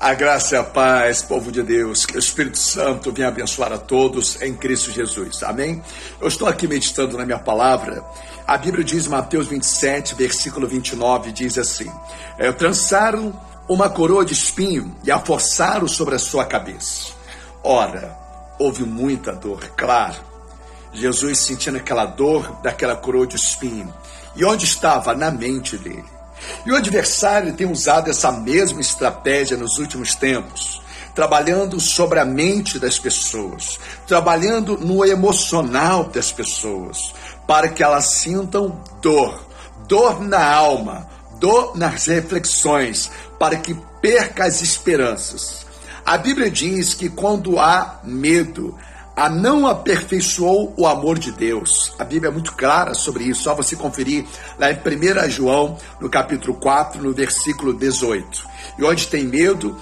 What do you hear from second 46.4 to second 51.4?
diz que quando há medo, a não aperfeiçoou o amor de